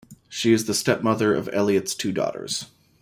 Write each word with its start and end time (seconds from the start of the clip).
She 0.27 0.51
is 0.51 0.65
the 0.65 0.73
stepmother 0.73 1.35
of 1.35 1.47
Elliott's 1.53 1.93
two 1.93 2.11
daughters. 2.11 2.65